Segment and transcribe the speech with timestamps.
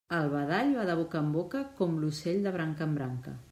[0.19, 3.39] El badall va de boca en boca com l'ocell de branca en branca.